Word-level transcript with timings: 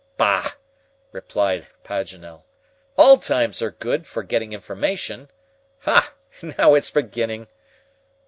"Bah!" 0.17 0.53
replied 1.11 1.67
Paganel, 1.83 2.43
"all 2.97 3.19
times 3.19 3.61
are 3.61 3.69
good 3.69 4.07
for 4.07 4.23
getting 4.23 4.51
information. 4.51 5.29
Ha! 5.81 6.15
now 6.41 6.73
it's 6.73 6.89
beginning." 6.89 7.47